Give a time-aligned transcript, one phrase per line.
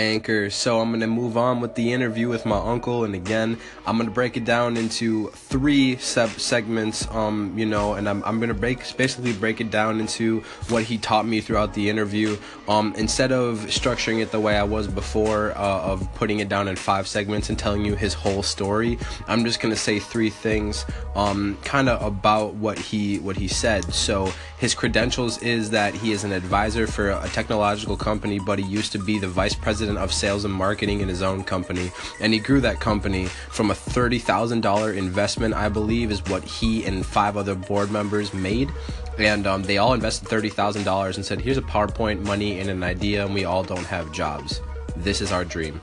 [0.00, 0.50] Anchor.
[0.50, 3.04] So I'm going to move on with the interview with my uncle.
[3.04, 7.94] And again, I'm going to break it down into three sub segments, um, you know,
[7.94, 11.40] and I'm, I'm going to break, basically break it down into what he taught me
[11.40, 12.36] throughout the interview.
[12.68, 16.68] Um, instead of structuring it the way I was before, uh, of putting it down
[16.68, 20.30] in five segments and telling you his whole story, I'm just going to say three
[20.30, 23.92] things, um, kind of about what he, what he said.
[23.92, 28.64] So his credentials is that he is an advisor for a technological company, but he
[28.66, 31.90] used to be the vice president of sales and marketing in his own company.
[32.20, 37.06] And he grew that company from a $30,000 investment, I believe, is what he and
[37.06, 38.70] five other board members made.
[39.18, 43.24] And um, they all invested $30,000 and said, here's a PowerPoint, money, and an idea,
[43.24, 44.60] and we all don't have jobs.
[44.94, 45.80] This is our dream.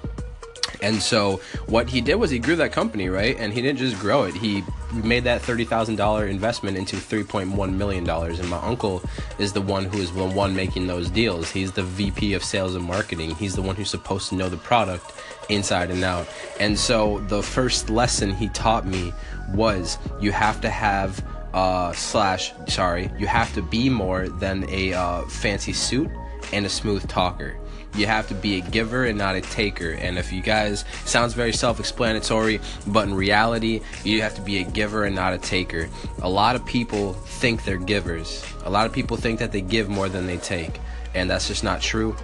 [0.83, 3.35] And so what he did was he grew that company, right?
[3.39, 4.35] And he didn't just grow it.
[4.35, 8.09] He made that $30,000 investment into $3.1 million.
[8.09, 9.01] And my uncle
[9.37, 11.51] is the one who is the one making those deals.
[11.51, 13.35] He's the VP of sales and marketing.
[13.35, 15.13] He's the one who's supposed to know the product
[15.49, 16.27] inside and out.
[16.59, 19.13] And so the first lesson he taught me
[19.53, 24.93] was you have to have uh, slash sorry you have to be more than a
[24.93, 26.09] uh, fancy suit
[26.53, 27.57] and a smooth talker
[27.97, 29.91] you have to be a giver and not a taker.
[29.91, 34.63] And if you guys sounds very self-explanatory, but in reality, you have to be a
[34.63, 35.89] giver and not a taker.
[36.21, 38.45] A lot of people think they're givers.
[38.65, 40.79] A lot of people think that they give more than they take,
[41.15, 42.15] and that's just not true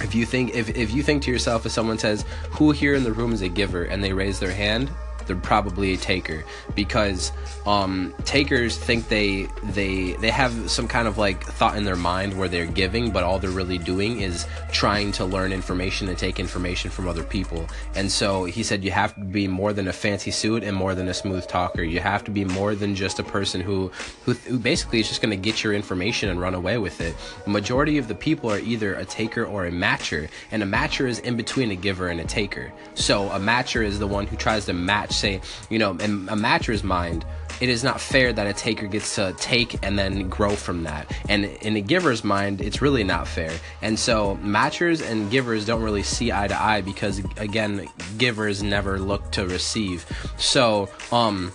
[0.00, 3.02] if you think if, if you think to yourself if someone says who here in
[3.02, 4.90] the room is a giver and they raise their hand
[5.28, 6.42] they're probably a taker
[6.74, 7.30] because
[7.66, 12.36] um, takers think they they they have some kind of like thought in their mind
[12.36, 16.40] where they're giving, but all they're really doing is trying to learn information and take
[16.40, 17.68] information from other people.
[17.94, 20.94] And so he said you have to be more than a fancy suit and more
[20.94, 21.82] than a smooth talker.
[21.82, 23.92] You have to be more than just a person who
[24.24, 27.14] who, who basically is just going to get your information and run away with it.
[27.44, 31.06] The majority of the people are either a taker or a matcher, and a matcher
[31.06, 32.72] is in between a giver and a taker.
[32.94, 35.40] So a matcher is the one who tries to match say,
[35.70, 37.24] you know, in a matcher's mind,
[37.60, 41.12] it is not fair that a taker gets to take and then grow from that.
[41.28, 43.52] And in a giver's mind, it's really not fair.
[43.82, 48.98] And so matchers and givers don't really see eye to eye because again, givers never
[48.98, 50.06] look to receive.
[50.36, 51.52] So, um,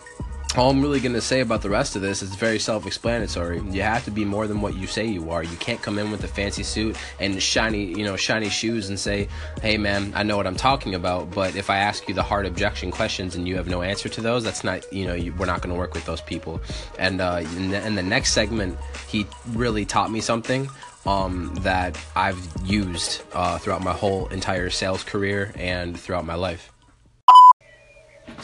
[0.56, 3.62] all I'm really going to say about the rest of this is very self explanatory.
[3.72, 5.44] You have to be more than what you say you are.
[5.44, 9.00] You can't come in with a fancy suit and shiny, you know, shiny shoes and
[9.00, 9.30] say,
[9.62, 11.32] hey man, I know what I'm talking about.
[11.32, 14.22] But if I ask you the hard objection questions and you have no answer to
[14.22, 16.62] those, that's not, you know, you, we're not going to work with those people.
[17.00, 18.78] And uh, in, the, in the next segment,
[19.08, 20.70] he really taught me something
[21.06, 26.73] um, that I've used uh, throughout my whole entire sales career and throughout my life.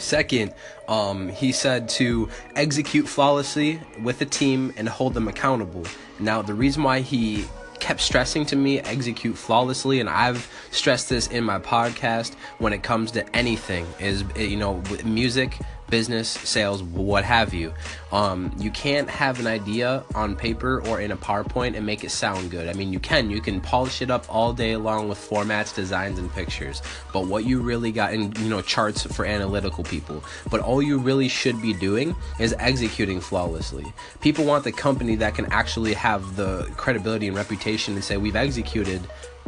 [0.00, 0.54] Second,
[0.88, 5.84] um, he said to execute flawlessly with a team and hold them accountable.
[6.18, 7.44] Now, the reason why he
[7.80, 12.82] kept stressing to me execute flawlessly and I've stressed this in my podcast when it
[12.82, 15.58] comes to anything is you know with music
[15.90, 17.74] business, sales, what have you.
[18.12, 22.10] Um, you can't have an idea on paper or in a PowerPoint and make it
[22.10, 22.68] sound good.
[22.68, 23.30] I mean, you can.
[23.30, 26.82] You can polish it up all day long with formats, designs, and pictures.
[27.12, 30.24] But what you really got in, you know, charts for analytical people.
[30.50, 33.92] But all you really should be doing is executing flawlessly.
[34.20, 38.36] People want the company that can actually have the credibility and reputation and say, we've
[38.36, 39.00] executed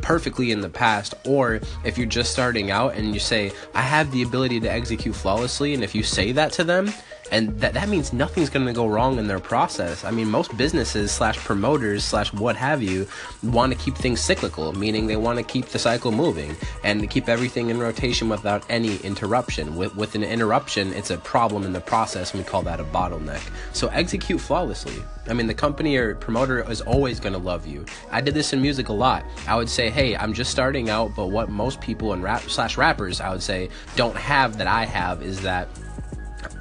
[0.03, 4.11] perfectly in the past or if you're just starting out and you say i have
[4.13, 6.93] the ability to execute flawlessly and if you say that to them
[7.33, 10.05] and that, that means nothing's going to go wrong in their process.
[10.05, 13.09] I mean most businesses slash promoters slash what have you
[13.43, 16.55] want to keep things cyclical meaning they want to keep the cycle moving
[16.85, 19.77] and keep everything in rotation without any interruption.
[19.77, 22.33] With, with an interruption it's a problem in the process.
[22.33, 23.43] And we call that a bottleneck.
[23.73, 25.03] So execute flawlessly.
[25.27, 27.85] I mean the company or promoter is always going to love you.
[28.11, 29.25] I did this in music a lot.
[29.49, 32.77] I would say hey i'm just starting out but what most people and rap slash
[32.77, 35.69] rappers i would say don't have that i have is that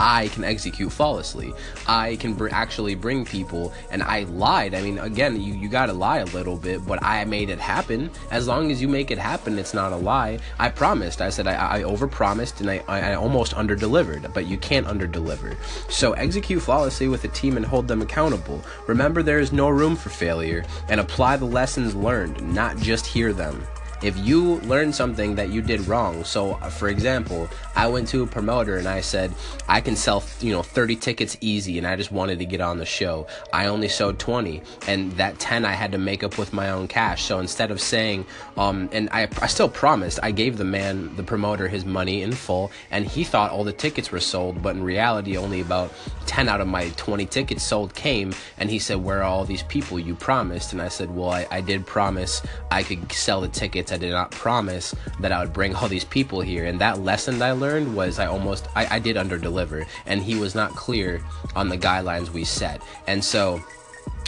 [0.01, 1.53] I can execute flawlessly.
[1.87, 4.73] I can br- actually bring people, and I lied.
[4.73, 8.09] I mean, again, you, you gotta lie a little bit, but I made it happen.
[8.31, 10.39] As long as you make it happen, it's not a lie.
[10.57, 11.21] I promised.
[11.21, 15.55] I said I, I overpromised and I, I, I almost underdelivered, but you can't underdeliver.
[15.91, 18.63] So execute flawlessly with a team and hold them accountable.
[18.87, 23.33] Remember, there is no room for failure, and apply the lessons learned, not just hear
[23.33, 23.63] them
[24.01, 26.23] if you learn something that you did wrong.
[26.23, 29.33] So uh, for example i went to a promoter and i said
[29.67, 32.77] i can sell you know 30 tickets easy and i just wanted to get on
[32.77, 33.27] the show.
[33.53, 36.87] I only sold 20 and that 10 i had to make up with my own
[36.87, 37.23] cash.
[37.23, 38.25] So instead of saying
[38.57, 42.31] um and i, I still promised i gave the man the promoter his money in
[42.31, 45.93] full and he thought all the tickets were sold but in reality only about
[46.25, 49.63] 10 out of my 20 tickets sold came and he said where are all these
[49.63, 50.73] people you promised?
[50.73, 54.11] And i said well i, I did promise i could sell the tickets I did
[54.11, 56.65] not promise that I would bring all these people here.
[56.65, 59.85] And that lesson that I learned was I almost, I, I did under deliver.
[60.05, 61.23] And he was not clear
[61.55, 62.81] on the guidelines we set.
[63.07, 63.61] And so,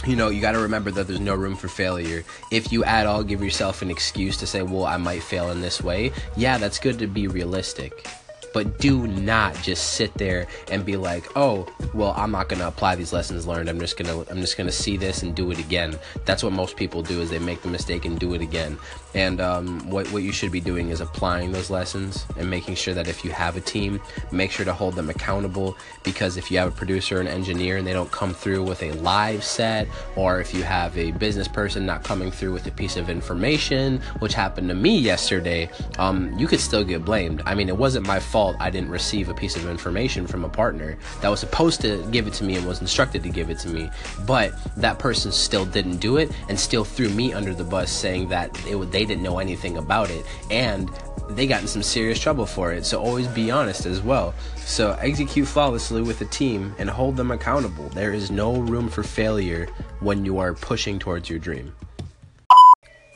[0.06, 2.24] you know, you got to remember that there's no room for failure.
[2.50, 5.60] If you at all give yourself an excuse to say, well, I might fail in
[5.60, 8.06] this way, yeah, that's good to be realistic
[8.54, 12.66] but do not just sit there and be like oh well i'm not going to
[12.66, 13.68] apply these lessons learned.
[13.68, 15.98] I'm just going to i'm just going to see this and do it again.
[16.24, 18.78] That's what most people do is they make the mistake and do it again.
[19.14, 22.94] And um, what, what you should be doing is applying those lessons and making sure
[22.94, 24.00] that if you have a team
[24.32, 25.76] make sure to hold them accountable.
[26.02, 28.92] Because if you have a producer and engineer and they don't come through with a
[28.92, 32.96] live set or if you have a business person not coming through with a piece
[32.96, 35.68] of information which happened to me yesterday
[35.98, 37.42] um, you could still get blamed.
[37.46, 40.44] I mean it wasn't my fault fault I didn't receive a piece of information from
[40.44, 43.48] a partner that was supposed to give it to me and was instructed to give
[43.48, 43.90] it to me,
[44.26, 48.28] but that person still didn't do it and still threw me under the bus saying
[48.28, 50.90] that it, they didn't know anything about it and
[51.30, 52.84] they got in some serious trouble for it.
[52.84, 54.34] So always be honest as well.
[54.56, 57.88] So execute flawlessly with a team and hold them accountable.
[57.90, 59.68] There is no room for failure
[60.00, 61.72] when you are pushing towards your dream.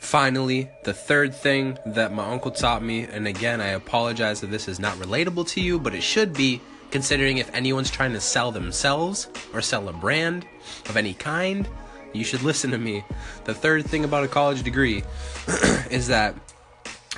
[0.09, 4.67] Finally, the third thing that my uncle taught me, and again, I apologize that this
[4.67, 6.59] is not relatable to you, but it should be,
[6.89, 10.47] considering if anyone's trying to sell themselves or sell a brand
[10.87, 11.69] of any kind,
[12.11, 13.03] you should listen to me.
[13.43, 15.03] The third thing about a college degree
[15.91, 16.33] is that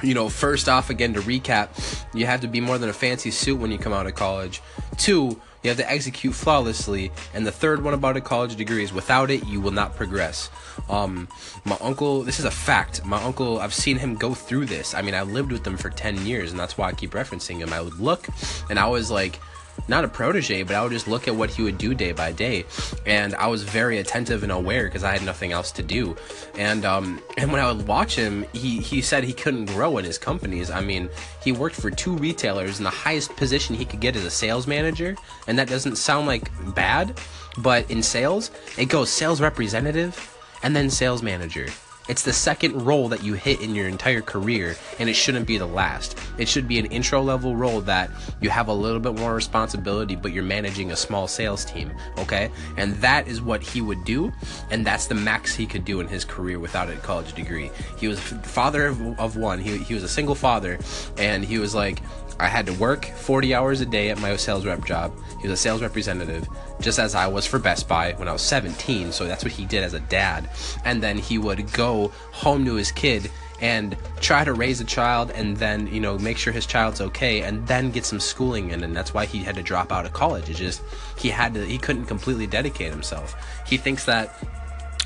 [0.04, 1.70] you know, first off, again, to recap,
[2.14, 4.62] you have to be more than a fancy suit when you come out of college.
[4.98, 7.12] Two, you have to execute flawlessly.
[7.34, 10.50] And the third one about a college degree is without it, you will not progress.
[10.90, 11.28] Um,
[11.66, 13.06] my uncle, this is a fact.
[13.06, 14.94] My uncle, I've seen him go through this.
[14.94, 17.58] I mean, I lived with him for 10 years, and that's why I keep referencing
[17.58, 17.74] him.
[17.74, 18.28] I would look,
[18.70, 19.40] and I was like,
[19.88, 22.32] not a protege, but I would just look at what he would do day by
[22.32, 22.66] day,
[23.06, 26.16] and I was very attentive and aware because I had nothing else to do.
[26.58, 30.06] And um, and when I would watch him, he he said he couldn't grow in
[30.06, 30.72] his companies.
[30.72, 31.10] I mean,
[31.44, 34.68] he worked for two retailers, and the highest position he could get is a sales
[34.68, 35.16] manager,
[35.48, 37.20] and that doesn't sound like bad,
[37.58, 40.28] but in sales, it goes sales representative
[40.64, 41.68] and then sales manager.
[42.10, 45.58] It's the second role that you hit in your entire career, and it shouldn't be
[45.58, 46.18] the last.
[46.40, 48.10] It should be an intro level role that
[48.42, 52.50] you have a little bit more responsibility, but you're managing a small sales team, okay?
[52.76, 54.32] And that is what he would do,
[54.72, 57.70] and that's the max he could do in his career without a college degree.
[57.98, 60.80] He was father of, of one, he, he was a single father,
[61.18, 62.02] and he was like,
[62.42, 65.14] I had to work 40 hours a day at my sales rep job.
[65.42, 66.48] He was a sales representative,
[66.80, 69.12] just as I was for Best Buy when I was 17.
[69.12, 70.50] So that's what he did as a dad.
[70.84, 71.91] And then he would go
[72.32, 73.30] home to his kid
[73.62, 77.44] and try to raise a child and then, you know, make sure his child's okay
[77.44, 78.84] and then get some schooling in.
[78.84, 80.50] And that's why he had to drop out of college.
[80.50, 80.82] It's just,
[81.18, 83.36] he had to, he couldn't completely dedicate himself.
[83.68, 84.36] He thinks that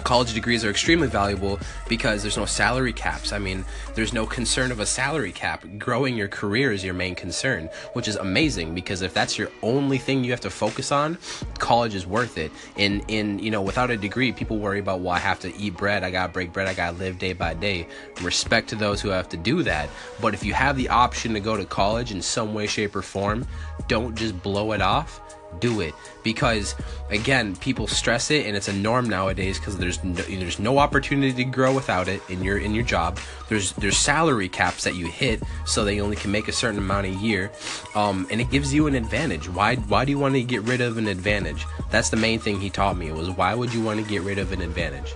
[0.03, 3.31] college degrees are extremely valuable because there's no salary caps.
[3.31, 5.65] I mean, there's no concern of a salary cap.
[5.77, 9.97] Growing your career is your main concern, which is amazing because if that's your only
[9.97, 11.17] thing you have to focus on,
[11.59, 12.51] college is worth it.
[12.75, 15.77] In in you know, without a degree, people worry about well, I have to eat
[15.77, 17.87] bread, I gotta break bread, I gotta live day by day.
[18.21, 19.89] Respect to those who have to do that.
[20.21, 23.01] But if you have the option to go to college in some way, shape, or
[23.01, 23.47] form,
[23.87, 25.21] don't just blow it off
[25.59, 25.93] do it.
[26.23, 26.75] Because
[27.09, 31.33] again people stress it and it's a norm nowadays because there's no, there's no opportunity
[31.33, 33.19] to grow without it in your in your job.
[33.49, 37.07] There's there's salary caps that you hit so they only can make a certain amount
[37.07, 37.51] a year.
[37.95, 39.49] Um, and it gives you an advantage.
[39.49, 41.65] Why why do you want to get rid of an advantage?
[41.91, 44.39] That's the main thing he taught me was why would you want to get rid
[44.39, 45.13] of an advantage?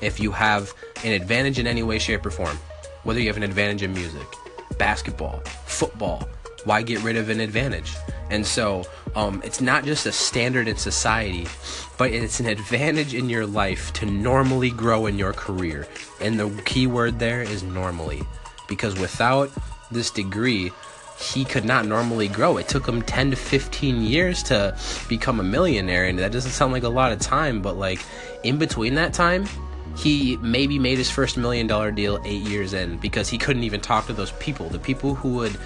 [0.00, 0.72] If you have
[1.04, 2.58] an advantage in any way shape or form
[3.04, 4.26] whether you have an advantage in music
[4.78, 6.26] basketball football
[6.64, 7.94] why get rid of an advantage
[8.30, 11.46] and so um, it's not just a standard in society,
[11.98, 15.86] but it's an advantage in your life to normally grow in your career.
[16.20, 18.22] And the key word there is normally.
[18.66, 19.50] Because without
[19.90, 20.72] this degree,
[21.18, 22.56] he could not normally grow.
[22.56, 24.76] It took him 10 to 15 years to
[25.08, 26.06] become a millionaire.
[26.06, 28.00] And that doesn't sound like a lot of time, but like
[28.42, 29.46] in between that time,
[29.96, 33.80] he maybe made his first million dollar deal eight years in because he couldn't even
[33.80, 34.68] talk to those people.
[34.68, 35.56] The people who would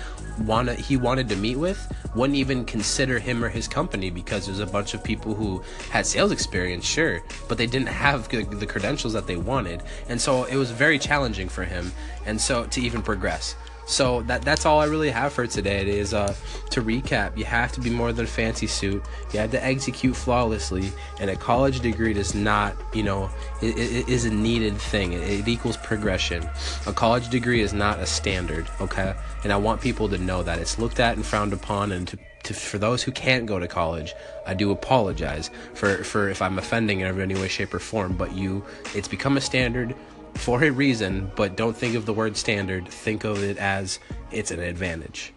[0.40, 4.60] wanna he wanted to meet with wouldn't even consider him or his company because there's
[4.60, 9.12] a bunch of people who had sales experience, sure, but they didn't have the credentials
[9.12, 11.92] that they wanted, and so it was very challenging for him,
[12.26, 13.56] and so to even progress.
[13.88, 15.80] So that that's all I really have for today.
[15.80, 16.34] It is uh,
[16.70, 17.38] to recap.
[17.38, 19.02] You have to be more than a fancy suit.
[19.32, 23.30] You have to execute flawlessly, and a college degree does not, you know,
[23.62, 25.14] it, it is a needed thing.
[25.14, 26.46] It, it equals progression.
[26.86, 28.68] A college degree is not a standard.
[28.82, 32.06] Okay, and I want people to know that it's looked at and frowned upon, and
[32.08, 34.14] to to, for those who can't go to college,
[34.46, 38.16] I do apologize for, for if I'm offending in any way, shape, or form.
[38.16, 38.64] But you,
[38.94, 39.94] it's become a standard
[40.38, 42.88] for a reason, but don't think of the word standard.
[42.88, 43.98] Think of it as
[44.30, 45.32] it's an advantage.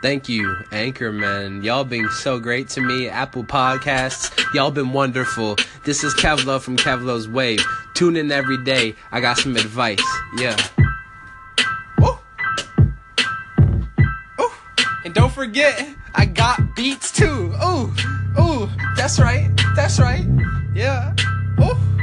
[0.00, 1.64] Thank you, Anchorman.
[1.64, 3.08] Y'all been so great to me.
[3.08, 5.56] Apple Podcasts, y'all been wonderful.
[5.84, 7.64] This is Kevlo from Kevlo's Wave.
[7.94, 8.94] Tune in every day.
[9.10, 9.98] I got some advice.
[10.36, 10.56] Yeah.
[15.38, 17.54] Forget, I got beats too.
[17.64, 17.94] Ooh,
[18.40, 20.26] ooh, that's right, that's right.
[20.74, 21.14] Yeah.
[21.60, 21.97] Ooh.